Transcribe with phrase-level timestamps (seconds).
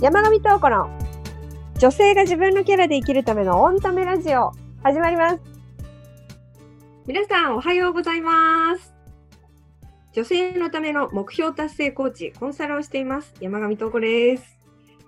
[0.00, 0.88] 山上東子の
[1.78, 5.40] 女性が自分のキャラで生きるためのオンタメラジオ始まります。
[7.06, 8.94] 皆さんおはようございます。
[10.14, 13.34] 女性のための目標達成コーチコンサルをしています。
[13.40, 14.56] 山上東子です。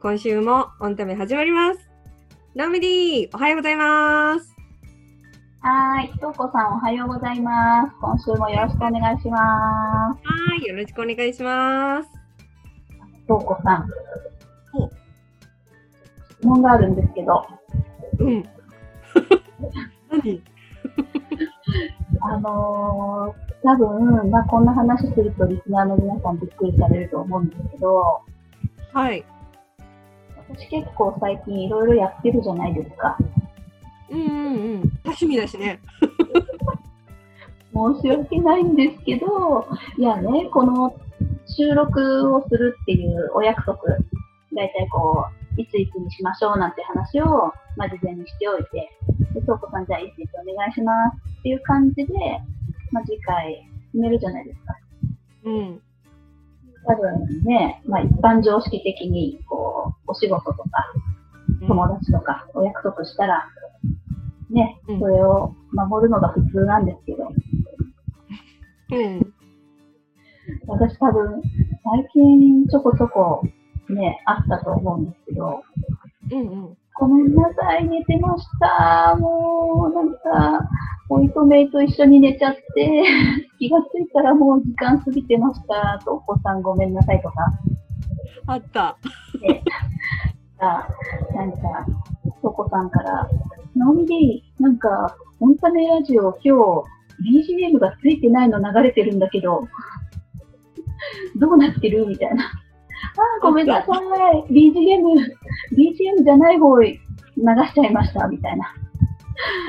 [0.03, 1.81] 今週もオンタメ始まります。
[2.55, 4.55] ナオミディおはようございます。
[5.61, 7.93] はい、東子さんおはようございます。
[7.99, 10.21] 今週もよろしくお願いします。
[10.23, 12.11] はいよろしくお願いします。
[13.27, 13.89] 東子さん
[16.47, 17.47] 問があるんですけど、
[18.19, 18.45] うん。
[20.11, 20.43] 何？
[22.21, 28.23] あのー、多分、まあ、こんな話するとリスナーの皆さんびっくりされると思うんですけど、
[28.93, 29.25] はい。
[30.51, 33.17] 私結構最近いろいろやってるじゃないですか。
[34.11, 34.83] うんうんうん。
[35.03, 35.81] 多趣味だしね。
[37.73, 40.95] 申し訳ないんですけど、いやね、この
[41.47, 43.99] 収録をするっていうお約束、だい
[44.55, 48.89] たいこう、いついつにしましょうなんて話を、まあ、事前にしておいて、
[49.35, 52.13] で、東子さんじゃあいついつお願いしますっていう感じで、
[52.91, 54.77] まあ、次回決めるじゃないですか。
[55.45, 55.83] うん。
[56.85, 60.69] 多分ね、まあ、一般常識的に、こう、お仕事とか、
[61.67, 63.49] 友達とか、お約束したら、
[64.51, 67.29] ねうん、それを守るのが普通なんですけど、
[68.93, 69.33] うん。
[70.67, 71.41] 私多分、
[71.85, 73.43] 最近ちょこちょこ
[73.89, 75.63] ね、あったと思うんですけど、
[76.31, 79.17] うんうんごめんなさい、寝てました。
[79.19, 80.69] もう、なんか、
[81.09, 83.03] おいとめいと一緒に寝ちゃって、
[83.59, 86.01] 気がついたらもう時間過ぎてました。
[86.05, 87.47] とお子さんごめんなさいとか、
[88.47, 88.97] あった
[90.59, 90.89] あ
[91.35, 91.59] なんか、
[92.43, 93.29] とこさんから、
[93.75, 94.15] ナオミで
[94.61, 96.85] なんか、オンタメラジオ今
[97.23, 99.67] 日、BGM がついてないの流れてるんだけど、
[101.37, 102.07] どうなってる？
[102.07, 102.45] みたいな。
[103.17, 103.87] あー、ごめんなさ
[104.49, 104.53] い。
[104.53, 105.03] BGM、
[105.77, 106.99] BGM じゃない方流し
[107.75, 108.75] ちゃいました、みたいな。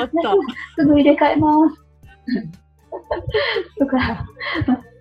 [0.01, 0.33] あった
[0.75, 1.81] すぐ入れ替えます。
[3.79, 3.97] とか、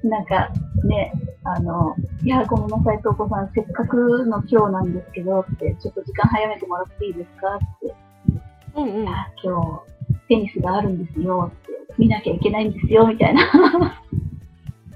[0.05, 0.49] なんか
[0.85, 1.13] ね、
[1.45, 1.95] あの、
[2.25, 7.57] いや、ごめんなさい、とうこさん、せっかくの今日なんですけど、って、ちょっと時間早めてもらっていいですか？
[7.57, 7.95] って、
[8.77, 13.43] うんうんあ今日、テニスがあるんですよ、って、見なきゃいけないんですよ、みたいな。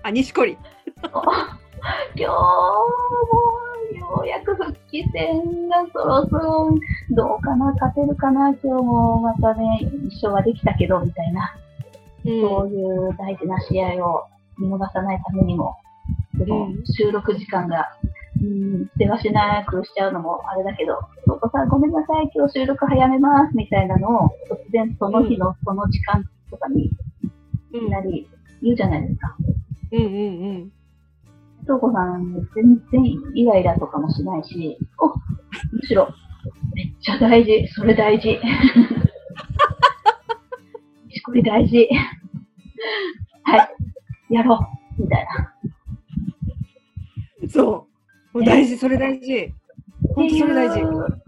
[0.03, 0.57] あ錦織
[2.17, 3.67] 今日も
[3.97, 6.71] ようやく復帰戦がそろそろ
[7.11, 11.55] どうかな、勝てるかな、今日もまたね、一勝はできたけど、みたいな。
[12.25, 12.41] うん。
[12.41, 14.25] そういう大事な試合を
[14.59, 15.77] 見逃さないためにも、
[16.35, 16.85] でもうん。
[16.87, 17.87] 収録時間が、
[18.41, 20.99] うん、せわしなくしちゃうのもあれだけど、
[21.29, 26.91] お子さんごめんなさい、今日収録早めます、みたいなのを、突然その日のその時間とかにい
[27.75, 27.87] うん。
[27.87, 28.29] きなり
[28.63, 29.37] 言うじゃないですか。
[29.93, 30.73] うんうんうん
[31.67, 33.05] とうこさん、全然
[33.35, 36.09] イライラとかもしないし、おむしろ、
[36.75, 38.39] めっちゃ大事、それ大事。
[41.25, 41.89] これ大事。
[43.43, 44.59] はい、やろ
[44.99, 45.53] う、みたいな。
[47.49, 47.63] そ
[48.35, 49.53] うもう大事それ大事
[50.15, 50.81] 本当それ大事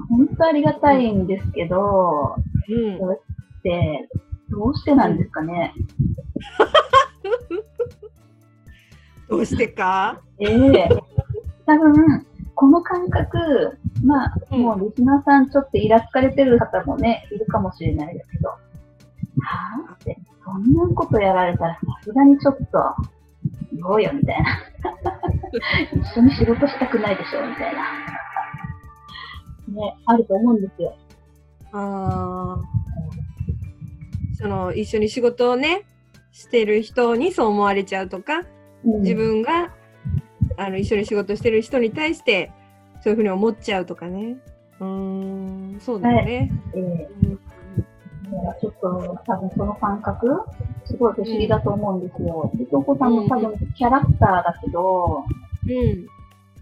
[0.09, 2.37] 本当ありがたいんですけど、
[2.69, 2.99] うん
[3.63, 4.09] で、
[4.51, 5.75] どうしてなんですかね。
[9.29, 10.21] どうしてか？
[10.41, 10.89] ええ。
[11.67, 14.61] 多分、この感覚、まあ、うん。
[14.63, 19.95] もうリスナーさんちょっとイラつかれてる方もね、いるかもしれないですけど、はぁ？
[19.95, 22.65] って、そんなことやられたらさすがにちょっと、
[23.73, 24.63] 言おうよみたいな。
[25.93, 27.83] 一緒に仕事したくないでしょみたいな。
[29.69, 30.97] ね、あると思うんですよ。
[31.73, 34.39] あー。
[34.41, 35.83] その一緒に仕事をね
[36.33, 38.47] してる人にそう思われちゃうとかうん
[39.01, 39.73] 自分が
[40.57, 42.51] あの一緒に仕事してる人に対して
[43.03, 44.37] そういうふうに思っちゃうとかね。
[44.81, 47.37] うーんそうだよね、ええうん。
[48.61, 50.43] ちょっと多分その感覚、
[50.85, 52.51] すごい不思議だと思うんですよ。
[52.55, 55.25] で、お子さんも多分キャラクターだけど、
[55.67, 56.07] うん。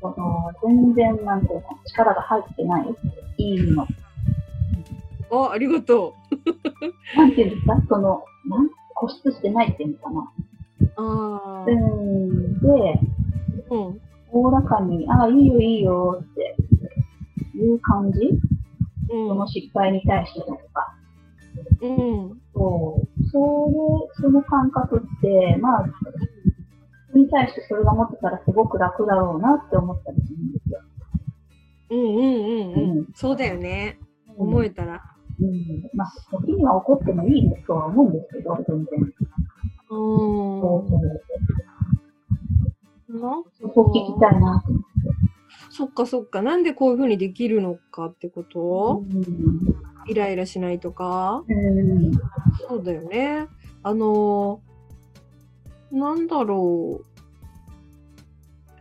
[0.01, 2.87] その全然なんていうの、力が入ってない、
[3.39, 3.87] いいの。
[5.31, 6.15] あありがと
[7.17, 7.83] なんていうんですか？
[7.89, 10.33] その、なん固執してないっていうのかな。
[10.97, 12.61] うん。
[12.61, 12.69] で、
[13.71, 14.01] うん
[14.33, 16.57] おおらかに、ああ、いいよいいよって
[17.57, 18.21] いう感じ、
[19.11, 20.95] うんその失敗に対してとか。
[21.81, 23.29] うんそう。
[23.31, 23.39] そ
[24.19, 25.87] れ、その感覚って、まあ、
[27.15, 30.81] に対してそれが持ってたらすごく楽だろうなって思ったりするんですよ。
[31.91, 33.99] うんうんうんうん、うんそうだよね
[34.37, 35.01] 思えたら
[35.41, 35.91] うん。
[35.95, 39.15] まあ、時には怒ってもいいとは思うんですけど、全然。
[39.91, 39.99] うん。
[43.21, 44.87] なそこ聞きたいなと思って。
[45.71, 46.43] そそっかそっか。
[46.43, 49.03] なんでこういうふうにできるのかってこと、
[50.07, 51.45] イライラしないとか？
[51.49, 52.13] うん。
[52.69, 53.47] そうだよね。
[53.83, 57.05] あのーなんだろう。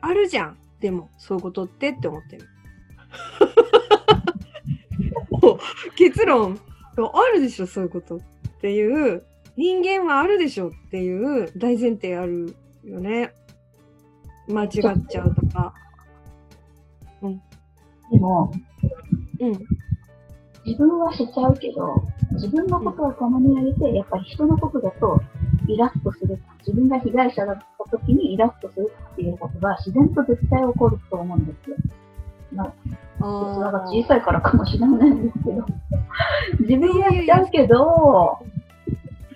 [0.01, 0.57] あるじゃん。
[0.79, 2.47] でも、そういうことってって思ってる。
[5.95, 6.59] 結論、
[6.97, 8.19] あるでしょ、そういうことっ
[8.61, 9.23] ていう、
[9.57, 13.33] 人間はあるでしょっていう大前提あるよね。
[14.47, 14.69] 間違っ
[15.07, 15.73] ちゃうとか。
[18.11, 18.51] でも、
[19.39, 19.51] うん。
[20.65, 22.03] 自分はしちゃうけど、
[22.33, 25.21] 自分のことを共に挙げて、やっぱり人のことだと
[25.67, 26.39] イラッとする。
[26.59, 31.75] 自分が被害者だった時にイラッとするっていうことが自然と絶対起こると思うんですよ。
[32.51, 32.73] まあ、
[33.17, 35.65] 器があ小さいからかもしれないんですけど。
[36.59, 38.39] 自分やっちゃうけど、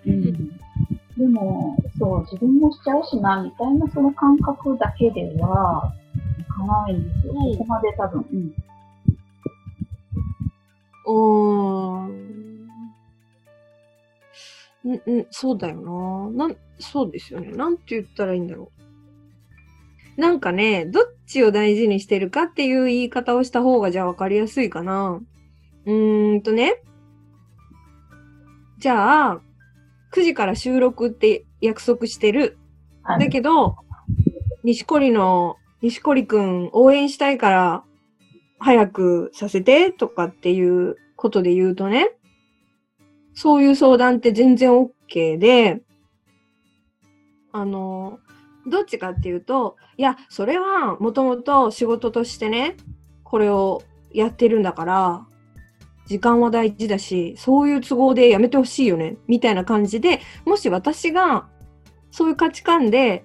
[0.10, 0.60] うん。
[1.18, 5.94] でも、そう、自分もしちゃうしな、みたいなその感覚だけでは、
[6.40, 7.34] いかないんですよ。
[7.54, 8.26] そこまで多分。
[8.32, 8.54] うん。
[11.06, 12.70] うーん。
[14.86, 16.48] うん、うん、そうだよな。
[16.48, 17.52] なん、そうですよね。
[17.52, 18.72] なんて言ったらいいんだろ
[20.18, 20.22] う。
[20.22, 25.22] なんかね、どっちを大事にしてるかっていう言い方をした方がじゃあ分かりやすいかな。
[25.86, 26.82] うーんとね。
[28.78, 29.42] じゃあ、
[30.12, 32.58] 9時から収録って約束してる。
[33.04, 33.76] はいだけど、
[34.64, 37.84] 西堀の、西堀くん応援したいから、
[38.60, 42.12] 早くさせてとかっていうことで言うとね、
[43.34, 45.82] そういう相談って全然 OK で、
[47.52, 48.20] あの、
[48.68, 52.76] どっちかっていうと、いや、それはもともと仕事としてね、
[53.24, 53.82] これを
[54.14, 55.26] やってるんだから、
[56.10, 61.48] 時間は大事だし、そういう都合でやめてほしいよね、みたいな感じで、もし私が
[62.10, 63.24] そういう価値観で、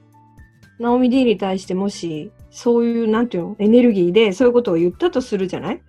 [0.79, 5.81] ナオミ D に対してもし、そういう、なんていうの、エネルギーでそういうことを言ったとするじゃない？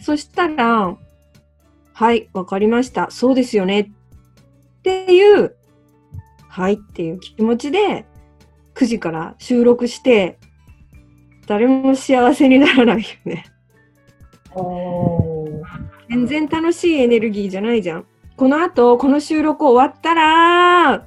[0.00, 0.96] そしたら、
[1.92, 3.10] はい、わかりました。
[3.10, 3.80] そうですよね。
[3.80, 3.86] っ
[4.82, 5.54] ていう、
[6.48, 8.06] はいっていう気持ちで、
[8.74, 10.38] 9時から収録して、
[11.46, 13.44] 誰も幸せにならないよね。
[16.10, 18.06] 全然楽しいエネルギーじゃないじゃん。
[18.36, 21.06] この後、この収録終わったら、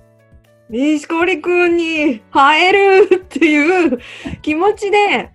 [0.70, 4.00] 西堀くんに会えるっていう
[4.42, 5.30] 気持ちで、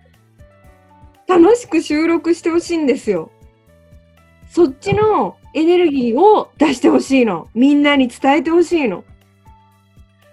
[1.27, 3.31] 楽しく収録してほしいんですよ。
[4.49, 7.49] そっちのエネルギーを出してほしいの。
[7.55, 9.05] みんなに伝えてほしいの。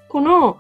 [0.08, 0.60] この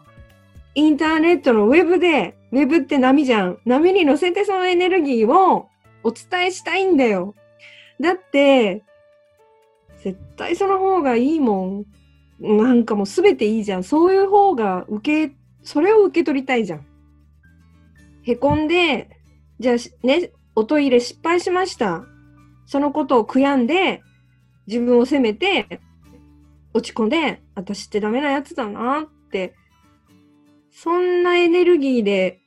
[0.73, 3.57] インターネットのウェブで、ウェブって波じゃん。
[3.63, 5.69] 波に乗せてそのエネルギーを
[6.03, 7.35] お伝えしたいんだよ。
[7.99, 8.83] だって、
[10.03, 11.85] 絶対その方がいいもん。
[12.39, 13.83] なんかもうすべていいじゃん。
[13.83, 16.85] そういう方が受け、それを受け取りたいじゃん。
[18.23, 19.09] へこんで、
[19.59, 22.03] じゃあね、おトイレ失敗しました。
[22.65, 24.01] そのことを悔やんで、
[24.67, 25.79] 自分を責めて、
[26.73, 29.55] 落ち込んで、私ってダメなやつだなって、
[30.71, 32.41] そんなエネルギーで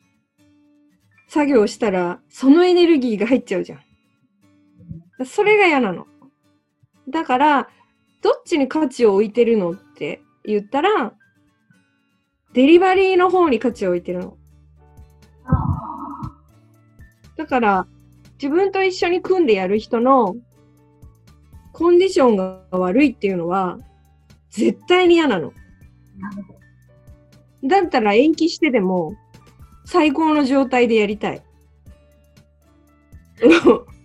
[1.28, 3.80] 作業したら、そのエネルギーが入っちゃうじゃん。
[5.24, 6.06] それが嫌なの。
[7.08, 7.68] だから、
[8.22, 11.12] どっちに価値を置いてるのって言ったら、
[12.52, 14.36] デリバリーの方に価値を置いてるの。
[17.36, 17.86] だから、
[18.34, 20.36] 自分と一緒に組んでやる人の
[21.72, 23.78] コンディションが悪いっていうのは、
[24.50, 25.52] 絶対に嫌なの。
[27.64, 29.14] だったら延期してでも、
[29.84, 31.42] 最高の状態でやりたい。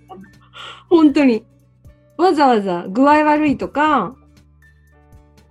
[0.94, 1.44] 本当に。
[2.18, 4.16] わざわざ具合悪いとか、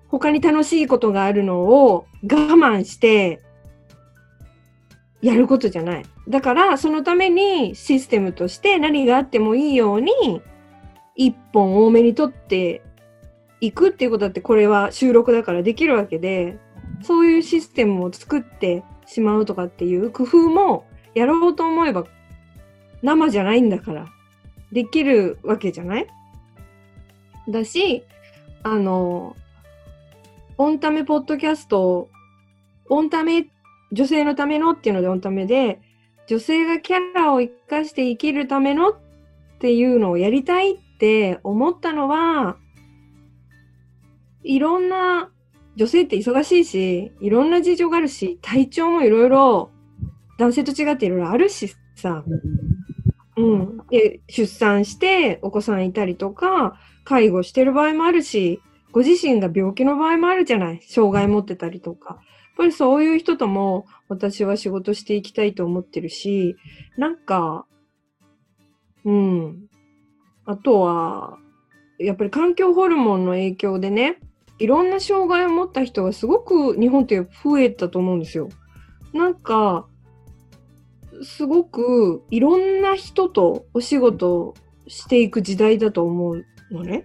[0.07, 3.41] 他に楽しいことがあるのを我慢して、
[5.21, 6.05] やることじゃない。
[6.29, 10.13] だから、そのためにシステムとして何があってもいいように、
[11.17, 12.81] 一本多めに取って
[13.61, 16.57] いくっていうことだって、これは収録だからできるわけで、
[17.03, 20.85] そういうシステムを作ってしまうとかっていう工夫も
[21.17, 22.05] やろうと思えば
[23.03, 24.07] 生じゃないんだから
[24.73, 26.07] できるわけじゃない？
[27.49, 28.05] だし、
[28.63, 29.37] あの、
[30.59, 32.09] オンタメポッドキャスト、
[32.89, 33.47] オンタメ、
[33.93, 35.81] 女性のためのっていうのでオンタメで、
[36.27, 38.97] 女性がキャラを生かして生きるためのっ
[39.59, 42.57] ていうのをやりたいって思ったのは、
[44.45, 45.31] いろんな
[45.77, 49.71] 女性って忙しいし、いろんな事情があるし、体調もいろいろ
[50.39, 52.25] 男性と違っていろいろあるしさ、
[53.43, 58.61] うんで、出産してお子さんいたりとか、介護してる場合もあるし、
[58.93, 60.81] ご自身が病気の場合もあるじゃない。
[60.83, 62.15] 障害持ってたりとか。
[62.15, 62.21] やっ
[62.59, 66.57] ぱりそういう人とも私は仕事していきたいと思ってるし、
[66.97, 67.67] なんか、
[69.05, 69.69] うん。
[70.45, 71.39] あとは、
[71.99, 74.19] やっぱり環境ホルモンの影響でね、
[74.59, 78.49] いろんな障害を持った人がすごく日本って増えたと思うんですよ。
[79.13, 79.87] なんか、
[81.23, 84.55] すごくいろんな人とお仕事
[84.89, 87.05] していく時代だと思うのね。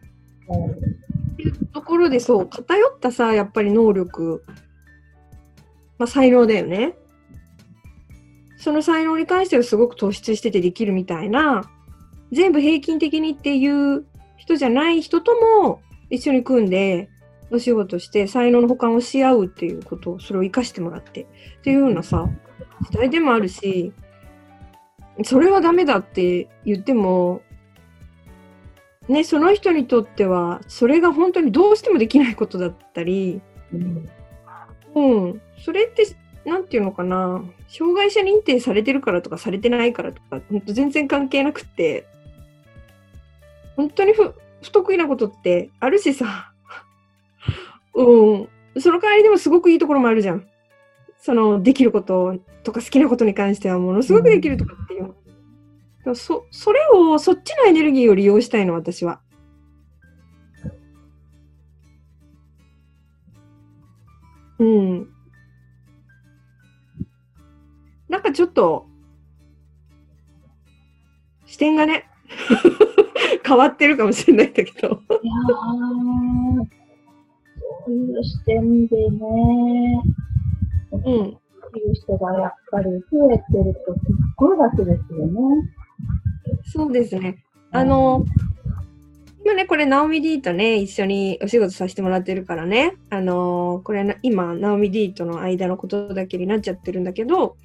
[1.74, 4.44] ところでそう、偏ったさ、やっぱり能力、
[5.98, 6.96] まあ才能だよね。
[8.58, 11.70] その才能に関してはすごく突出しててできるみたいな、
[12.32, 14.06] 全部平均的にっていう
[14.38, 15.34] 人じゃない人と
[15.64, 17.10] も一緒に組んで
[17.52, 21.26] お仕事して才能の補完をし合うっていうことをそれを活かしてもらってっ
[21.64, 22.30] ていうようなさ
[22.90, 23.94] 時代でもあるし
[25.24, 27.42] それはダメだって言っても
[29.08, 33.42] ねその人にとってはそれが本当にどうしてもできないことだったり
[33.74, 34.10] うん。
[34.96, 35.42] うん。
[35.64, 36.08] それって
[36.46, 42.06] なんていうのかな障害者認定されてるからとかされてないからとか本当全然関係なくって
[43.76, 46.52] 本当に不不得意なことってあるしさ。
[47.94, 48.50] うん。
[48.80, 50.48] その代わりでもすごくいいところもあるじゃん
[51.28, 55.14] そのできることとか好きなことに関してはものすごくできるとかっていう、
[56.06, 59.20] でもそそれをそっちのエネルギーを利用したいの私は。
[64.58, 65.10] うん。
[68.08, 68.88] なんかちょっと、
[71.46, 72.06] 視点がね、
[73.46, 74.88] 変わってるかもしれないんだけど。
[75.22, 76.68] いやー、
[77.86, 80.04] そういう視点でね、
[80.92, 81.00] うん。
[81.00, 85.42] っていう人がやっぱり増えてるとすっごい楽ですよね。
[86.66, 87.44] そうですね。
[87.72, 88.26] あの、
[89.44, 97.56] 今ね、これ、ナオミ D とね、一緒にお仕事させてもらってるからね、あの、これな、今、ナオミ D との間のことだけになっちゃってるんだけど、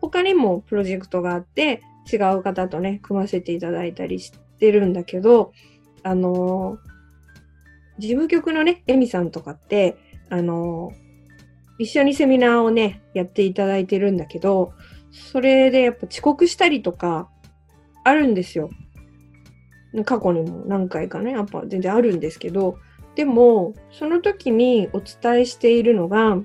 [0.00, 5.52] 他にもプロジェクトがあって、違う方とね、組ませていただいたりしてるんだけど、
[6.02, 6.78] あの、
[7.98, 9.96] 事務局のね、エミさんとかって、
[10.30, 10.92] あの、
[11.78, 14.72] 一緒にセミナーをね、やっていただいてるんだけど、
[15.10, 17.28] それでやっぱ遅刻したりとか、
[18.04, 18.70] あるんですよ。
[20.04, 22.78] 過去にも何回かね、やっぱ全然あるんですけど、
[23.14, 26.38] でも、その時にお伝えしているのが、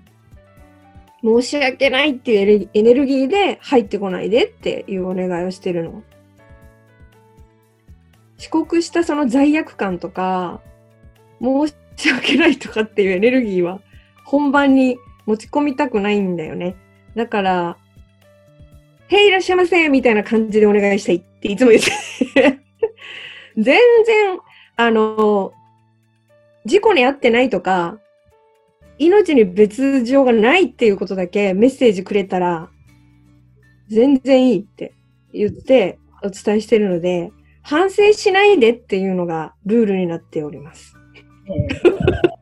[1.24, 6.04] 申し訳ないっていうエネルギーで入ってこないでっていうお願いをしてるの。
[8.38, 10.62] 遅刻したその罪悪感とか、
[11.42, 13.80] 申し訳ないとかっていうエネルギーは
[14.26, 16.76] 本番に持ち込みたくないんだよね。
[17.16, 17.78] だから、
[19.10, 21.92] へいいらっしゃいませみたいな感じでお願いしたいっていつも言って。
[23.58, 24.40] 全然、
[24.76, 25.54] あの、
[26.66, 28.00] 事故に遭ってないとか、
[29.00, 32.70] 命に別状がないっていうことだけメッセージくれたら、
[33.90, 34.94] 全然いいって
[35.34, 37.32] 言ってお伝えしてるので、
[37.64, 40.94] 反省しないでっていうのがルールになっております。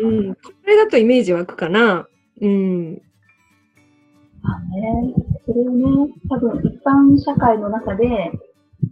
[0.00, 0.34] うん。
[0.34, 2.06] これだとイメージ湧くかな。
[2.40, 3.02] うん。
[4.42, 5.14] まあね、
[5.46, 8.04] それをね、多分一般社会の中で、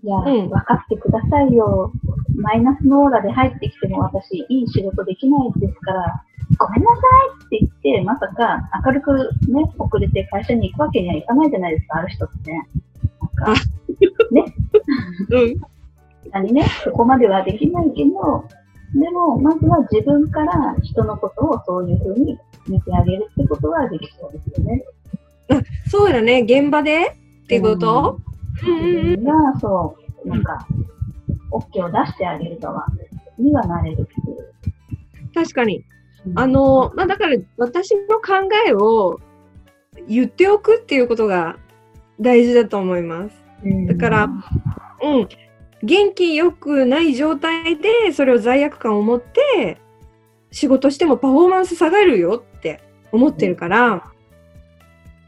[0.03, 1.93] いや、うん分かってくださいよ。
[2.37, 6.25] マイナスのオーラで入ってきても私、いい仕事できないですから、
[6.59, 7.03] ごめんなさ
[7.43, 9.13] いって言って、まさか明るく
[9.49, 12.69] ね、遅れて会社に行くわけにはいかないじゃないですか、ある人ってね。
[13.37, 13.63] なんか、
[15.31, 15.76] うん。
[16.37, 18.45] 何ね、そこまではできないけど、
[18.95, 22.39] でも、まずは自分から人のことをそういうふうに
[22.69, 24.85] 見てあげるってことはできそうですよね。
[25.89, 26.43] そうだね。
[26.43, 27.15] 現場で？
[27.45, 28.21] ってこと、
[28.67, 30.67] うん、うんうんが、そう、なんか、
[31.53, 32.85] OK を出してあげる側
[33.39, 35.33] にはなれるっていう。
[35.35, 35.85] 確かに。
[36.35, 39.21] あの、まあ、だから私の考えを
[40.09, 41.57] 言っておくっていうことが
[42.21, 43.43] 大事だと思います。
[43.65, 44.29] うん、だから
[45.03, 45.29] うん。
[45.87, 49.79] 元気良くない状態でそれを罪悪感を持って
[50.51, 54.13] 仕事してもパフォーマンス下がるよって思ってるから、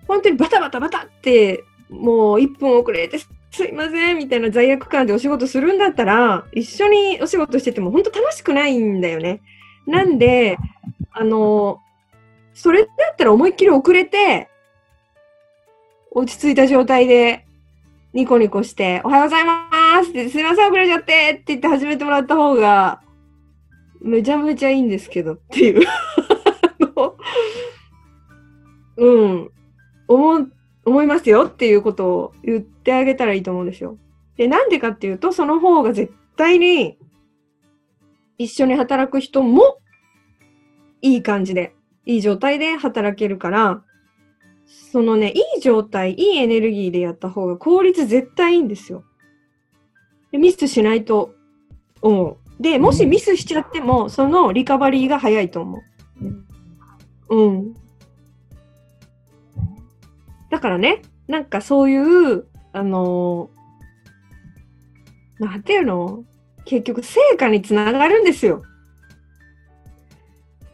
[0.06, 9.40] 本当にバタバタバタってもう1分遅れてすいませんみたいな罪悪感でお仕事するんだったら一緒にお仕事してても本当楽しくないんだよね。
[9.86, 10.58] なんで、
[11.12, 11.80] あの、
[12.52, 14.48] それだったら思いっきり遅れて、
[16.10, 17.46] 落ち着いた状態で
[18.14, 19.68] ニコニコして、おはようございま
[20.02, 23.02] すって、すいません、遅れちゃってって言って始めてもらった方が、
[24.00, 25.86] めちゃめちゃいいんですけどっていう。
[28.96, 29.50] うん。
[30.08, 30.46] 思、
[30.86, 33.98] 思いますよっていうことを言ってあげたらいいと思うんですよ。
[34.36, 36.96] で、なんでかっていうと、その方が絶対に
[38.38, 39.78] 一緒に働く人も
[41.02, 41.74] いい感じで、
[42.06, 43.84] いい状態で働けるから、
[44.68, 49.04] そのね、いい状態、いいエネルギーでやった方が効率絶対いいんですよ。
[50.30, 51.34] でミスしないと
[52.02, 52.62] 思う。
[52.62, 55.82] で、もしミスしちゃっても、そのリカバリーが早いと思
[57.30, 57.36] う。
[57.36, 57.74] うん。
[60.50, 63.58] だからね、なんかそういう、あのー
[65.44, 66.24] なんていうの？
[66.64, 68.62] 結局成果につながるんですよ。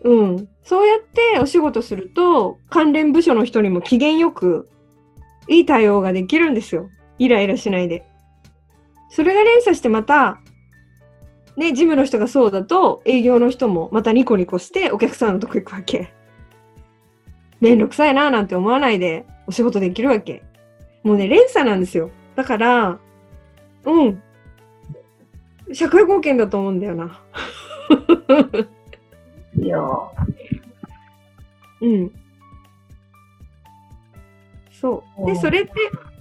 [0.05, 0.49] うん。
[0.63, 4.69] そうやってお仕事すると、関連部署の人にも機嫌よく、
[5.49, 6.89] いい対応ができるんですよ。
[7.19, 8.07] イライラしないで。
[9.11, 10.41] それが連鎖してまた、
[11.57, 16.13] ね、事務の人がそうだと、営業の人もまたニコニコしてお客さんのとこ行くわけ。
[17.61, 20.43] めんどくさいななんて思わないでお仕事できるわけ。
[21.03, 22.11] もうね、連鎖なんですよ。
[22.35, 22.99] だから、
[23.85, 24.23] うん。
[25.73, 27.21] 社会貢献だと思うんだよな。
[29.65, 30.09] いやー
[31.81, 32.13] うん。
[34.71, 35.27] そう。
[35.27, 35.73] で、うんそれって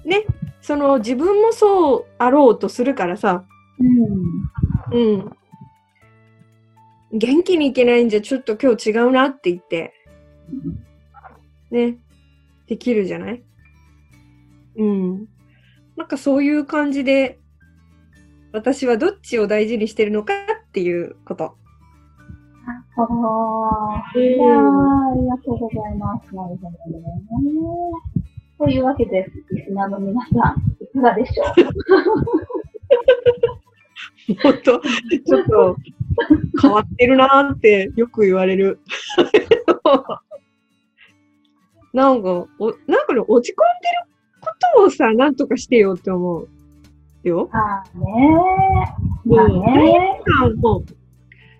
[0.05, 0.25] ね、
[0.61, 3.43] その自分もそうあろうとするからさ、
[3.79, 4.97] うん。
[4.97, 5.37] うん。
[7.11, 9.93] 元気にいけないんじゃちょっと今日違うなって言って、
[11.69, 11.97] ね、
[12.67, 13.43] できるじゃない？
[14.77, 15.27] うん。
[15.97, 17.39] なんかそういう感じで、
[18.53, 21.57] 私はどっちを大事にしてるのかっていうこと。
[22.65, 24.59] ああ、いやー
[25.11, 26.33] ありがとうございます。
[26.35, 27.11] なるほどね。
[28.57, 31.43] というわけで、リスナーの皆さん、いかがでしょ
[34.29, 34.35] う？
[34.41, 35.75] 本当ちょっと
[36.61, 38.79] 変わってるなーってよく言われる。
[41.93, 44.05] なんか、おなんかね、落ち込んでる
[44.39, 46.47] ことをさ、なんとかしてよって思う
[47.23, 47.49] よ。
[47.51, 49.35] ああねー。
[49.35, 50.83] まあね感も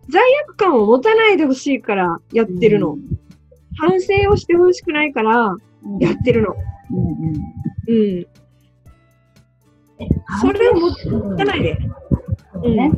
[0.09, 2.97] 罪悪感を持たないでほしいからやってるの。
[3.77, 6.55] 反省をしてほしくないからうんやってるの。
[6.91, 7.35] うんうん
[7.87, 8.27] うん。
[10.41, 10.91] それを持
[11.37, 11.77] たないで。
[12.53, 12.91] そうね。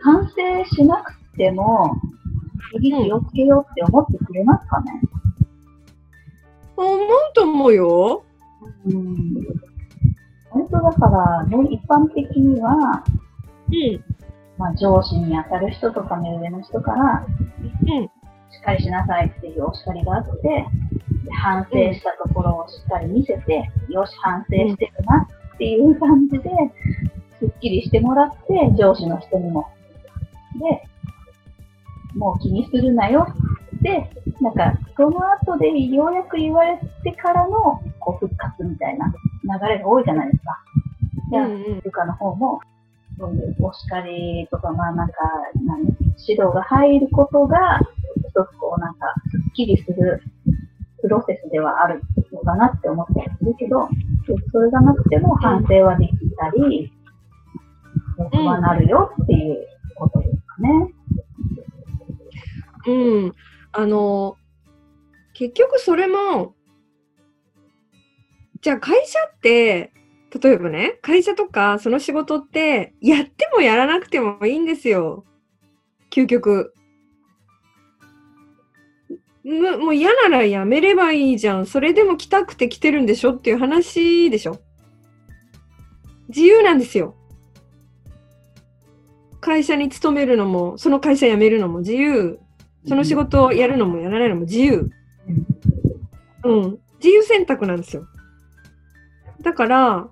[0.00, 1.96] 反省しなくても、
[2.72, 5.00] 次気をつけようって思ってくれますかね？
[6.76, 6.98] 思う
[7.34, 8.24] と思うよ。
[8.86, 9.34] うん。
[10.50, 13.04] 本当だからね、一般的には、
[13.68, 14.04] うん。
[14.58, 18.10] まあ、上司に当たる人とか目上の人から、うん。
[18.50, 20.66] しっかりしなさいっていうお叱りがあって、
[21.24, 26.50] で反省したところをしっかり見せて、よし、反省してるなっていう感じで、
[27.38, 29.66] すっきりしてもらって、上司の人にも。
[30.58, 30.82] で、
[32.16, 33.26] もう気にするなよ
[33.78, 39.06] って、なんか、その後でようやく言われてからの、こう、復活みたいな
[39.60, 40.58] 流れが多いじゃないですか。
[41.30, 42.60] じゃあ、うん部下の方も、
[43.18, 45.14] そういうお叱りとか、まあなんか、
[45.64, 45.86] 何
[46.26, 47.80] 指導が入ることが、
[48.18, 50.22] 一つこうなんか、すっきりする
[51.00, 52.02] プロセスではある
[52.32, 53.88] のかなって思ったりするけど、
[54.52, 56.92] それがなくても反省はできたり、
[58.18, 60.92] 僕はなるよっていうことですかね。
[62.86, 63.34] うん。
[63.72, 64.36] あの、
[65.34, 66.54] 結局それも、
[68.60, 69.92] じゃあ会社って、
[70.38, 75.24] 例えばね、会社とかその仕事って、やってもやらなくてもいいんですよ。
[76.10, 76.72] 究極。
[79.44, 81.66] むもう嫌ならやめればいいじゃん。
[81.66, 83.34] それでも来たくて来てるんでしょ？
[83.34, 84.58] っていう話でしょ？
[86.28, 87.14] 自由なんですよ。
[89.40, 92.40] 会社に勤めるのも、その会社辞めるのも自由。
[92.88, 94.90] その仕事をやるのもやらないのも自由。
[96.42, 96.78] うん。
[96.98, 98.06] 自由選択なんですよ。
[99.42, 100.08] だから、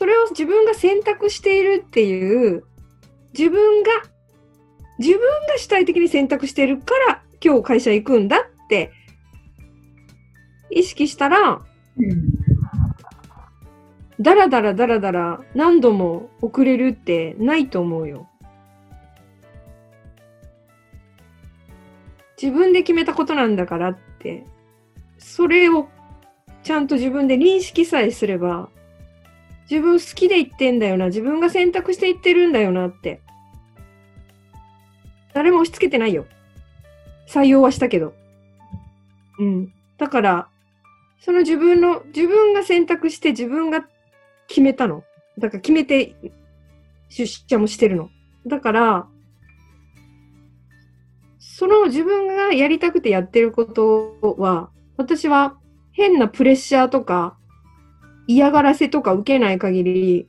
[0.00, 2.64] それを自分が選択しているっていう、
[3.38, 3.90] 自分が、
[4.98, 8.92] 自分が主体的に選択しているから、今日会社行くんだって、
[10.70, 11.60] 意識したら、
[11.98, 12.30] うん
[14.18, 18.26] だらだらだらだら何度も遅れるってないと思うよ。
[22.40, 24.46] 自分で決めたことなんだからって、
[25.18, 25.88] それを
[26.62, 28.70] ちゃんと自分で認識さえすれば、
[29.70, 33.20] 自分好きで言ってんだよな、自分が選択して言ってるんだよなって。
[35.32, 36.26] 誰も押し付けてないよ。
[37.28, 38.12] 採用はしたけど。
[39.38, 39.72] うん。
[39.96, 40.48] だから、
[41.20, 43.86] その自分の、自分が選択して自分が
[44.48, 45.04] 決めたの。
[45.38, 46.16] だから決めて
[47.08, 48.10] 出社もしてるの。
[48.46, 49.06] だから、
[51.38, 55.56] その自分がやりたくてやってることは、私は
[55.92, 57.36] 変なプレッシャーとか
[58.30, 60.28] 嫌がらせとか受けない限り、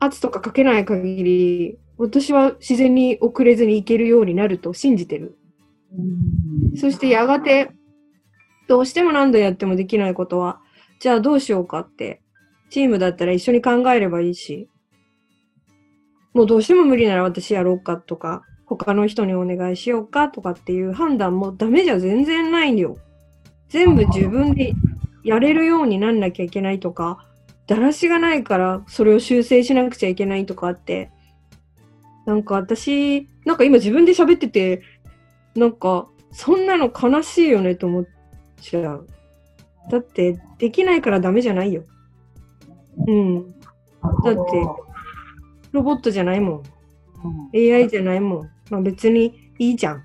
[0.00, 5.36] 圧とかかけない限り、私は自然に遅れずに行けるようになると信じてる。
[5.92, 7.70] うんそしてやがて、
[8.68, 10.60] どうしても何度やってもできないことは、
[10.98, 12.22] じゃあどうしようかって、
[12.70, 14.70] チームだったら一緒に考えればいいし、
[16.32, 22.96] もうどうしても無理なら私やろうかとか、他の人にお願いしようかとかっていう判断もダメじゃ全然ないんよ。
[23.68, 24.72] 全部自分で
[25.24, 27.26] やれるようになんなきゃいけないとか、
[27.66, 31.10] だらしがないからそれを修正しなくちゃいけないとかあって、
[32.26, 34.82] なんか私、なんか今自分で喋ってて、
[35.54, 38.04] なんかそんなの悲しいよねと思っ
[38.60, 39.06] ちゃう。
[39.90, 41.84] だってできないからダメじゃないよ。
[43.06, 43.52] うん。
[44.24, 44.40] だって
[45.72, 46.62] ロボットじゃないもん。
[47.52, 48.50] うん、AI じゃないもん。
[48.70, 50.02] まあ、別にいいじゃん。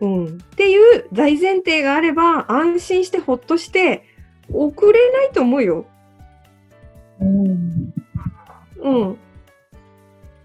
[0.00, 0.26] うん。
[0.26, 4.04] っていう大前提があれば、安心してほっとして、
[4.52, 5.86] 遅れないと思うよ。
[7.20, 7.92] うん。
[8.82, 9.18] うん。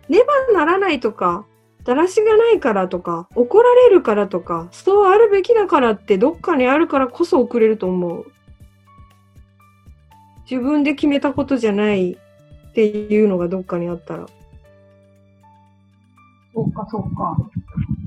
[0.07, 1.45] ねばならないとか、
[1.83, 8.31] だらしがないからとか、怒られるからとか、そうあるべきだからってどっかにあるからこそ遅れると思う。
[10.49, 14.25] 自分で決めたことじゃないっていうのがどっかにあったら。
[16.53, 17.37] そうか、そうか。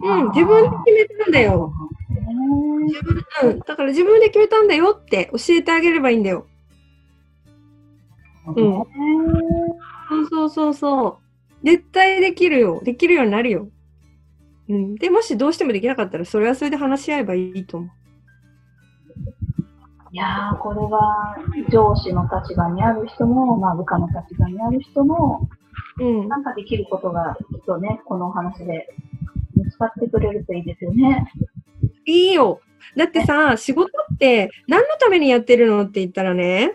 [0.02, 1.72] うん、自分で決めたんだよ。
[2.10, 6.46] へ自分、うん、だから自分で決めたんだよって教えてあげればいいんだよ。
[8.46, 8.84] ーうん
[10.08, 11.66] そうそうそうそう。
[11.66, 12.80] 絶対できるよ。
[12.82, 13.68] できるようになるよ。
[14.68, 14.94] うん。
[14.96, 17.90] で、もしどうしてもできなかったら、それはそれで話し合えばいいと思う。
[20.12, 21.36] いやー、これは
[21.70, 25.48] 上司の立場にある人も、まあ、部下の立場にある人も、
[25.98, 26.28] うん。
[26.28, 28.88] なんかできることがきっとね、このお話で
[29.72, 31.26] 見つかってくれるといいですよね。
[32.06, 32.60] いいよ。
[32.96, 36.74] だってさ、仕事って何のためにやってるのって言ったらね、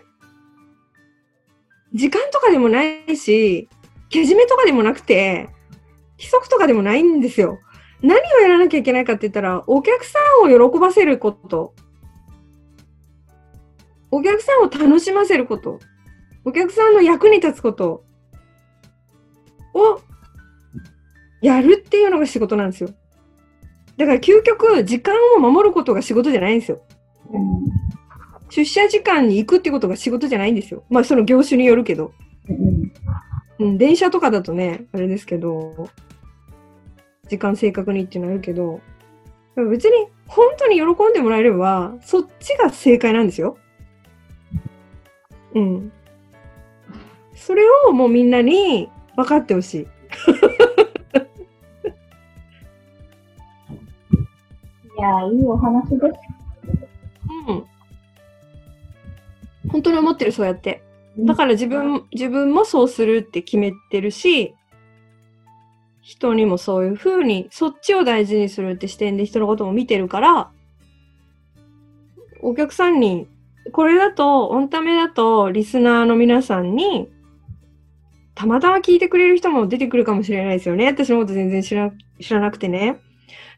[1.94, 3.68] 時間とかでもないし、
[4.10, 5.48] けじめとかでもなくて、
[6.18, 7.58] 規則とかでもないんですよ。
[8.02, 11.74] 何をやらなきゃいけないかって言ったら、お客さんを喜ばせること。
[14.10, 15.78] お客さんを楽しませること。
[16.44, 18.04] お客さんの役に立つこと
[19.74, 20.00] を
[21.40, 22.90] やるっていうのが仕事なんですよ。
[23.96, 26.80] だから究極、時間を守ることが仕事じゃないんですよ。
[27.32, 27.42] うん。
[28.48, 30.84] 出社時間に行くってことが仕事じゃないんですよ。
[30.88, 32.12] まあその業種によるけど。
[33.58, 33.78] うん。
[33.78, 35.88] 電車とかだとね、あれですけど、
[37.28, 38.80] 時間正確にっていうのあるけど、
[39.56, 43.58] 別に本当に喜んでもらえれば、そっちが正解なんですよ。
[45.54, 45.92] うん。
[47.34, 49.86] それをもうみんなに分かってほしい。
[54.98, 56.02] いやー、いいお話です。
[57.48, 57.64] うん。
[59.70, 60.82] 本当に思ってる、そうやって。
[61.18, 64.54] だから自分、自分もそうするって決めてるし、
[66.02, 70.50] 人にもそういう風に、そっちを大事にするって視点で人のことも見てるから、
[72.40, 73.28] お客さんに、
[73.72, 77.08] これだと、オンタメだと、リスナーの皆さんに、
[78.34, 80.86] たまたま聞いてくれる人も出てくるかもしれないですよね。
[80.86, 83.00] 私のこと全然知ら知らなくてね。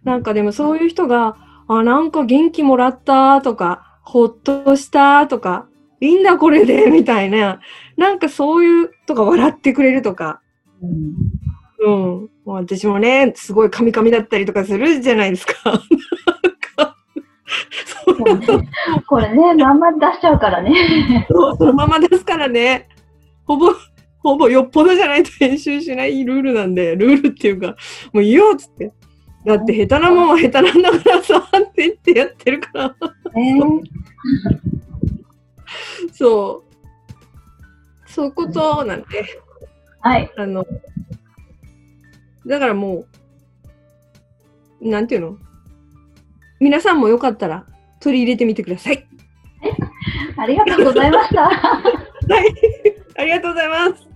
[0.04, 1.36] なんかでもそういう人が、
[1.68, 5.66] あ、なんか元気もらったとか、ほっとしたとか、
[6.00, 7.60] いいんだこれで、 みたいな。
[7.96, 10.40] なんかそういう、とか笑ってくれるとか。
[10.82, 11.14] うん。
[11.82, 12.30] うん。
[12.44, 15.52] もう私もね、すごいカミカミだったりとかするじゃないですか。
[19.06, 21.26] これね、まんま出しちゃうからね。
[21.30, 22.88] うそのままですからね。
[23.44, 23.72] ほぼ、
[24.18, 27.76] ほぼよっぽどじゃないと編集しないルールなんで、ルールっていうか、
[28.12, 28.92] もういいよっつって。
[29.44, 32.88] だって下手なもんは下手なんだからさ、って言ってやってるから。
[33.34, 33.60] ね
[36.12, 36.70] そう。
[38.10, 39.06] そういうことなんで。
[40.00, 40.30] はい。
[40.36, 40.66] あの、
[42.46, 43.04] だからも
[44.80, 45.38] う、なんていうの？
[46.58, 47.64] 皆さんもよかったら
[48.00, 49.06] 取り入れてみてください。
[50.36, 51.42] ありがとうございました。
[51.48, 52.54] はい。
[53.16, 54.08] ありがとうございます。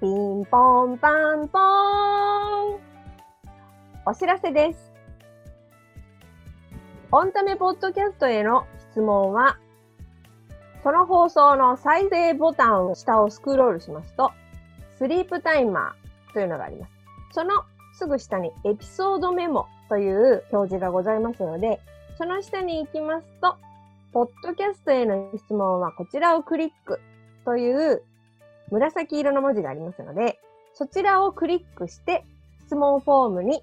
[0.00, 2.81] ピンポンパンポーン
[4.04, 4.92] お知らせです。
[7.12, 9.58] オンタメポッドキャストへの質問は、
[10.82, 14.32] その放送の再生ボタンを下をスクロールしますと、
[14.98, 16.92] スリープタイマーというのがあります。
[17.30, 17.62] その
[17.94, 21.80] すぐ下にエピソードメモという表示がございますので、
[22.18, 23.56] その下に行きますと、
[24.12, 26.98] ポッドキャストへの質問はこちらをクリック
[27.44, 28.02] という
[28.72, 30.40] 紫色の文字がありますので、
[30.74, 32.24] そちらをクリックして
[32.66, 33.62] 質問フォームに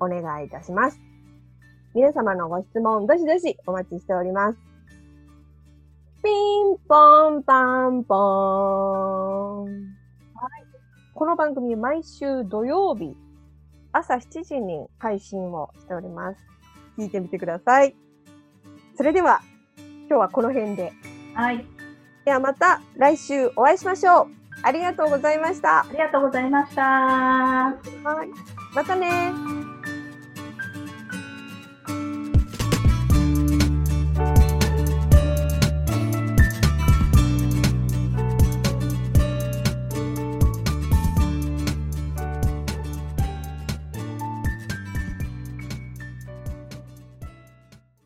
[0.00, 0.98] お願いいたします。
[1.94, 4.58] 皆様のご質問、どしどしお待ちしております。
[6.22, 10.00] ピンポンパンポーン。
[11.14, 13.14] この番組、毎週土曜日、
[13.92, 16.40] 朝7時に配信をしております。
[16.98, 17.94] 聞いてみてください。
[18.96, 19.40] それでは、
[20.08, 20.92] 今日はこの辺で。
[21.34, 21.66] はい。
[22.24, 24.28] ではまた来週お会いしましょう。
[24.62, 25.80] ありがとうございました。
[25.80, 26.82] ありがとうございました。
[26.82, 27.74] は
[28.24, 28.74] い。
[28.74, 29.59] またね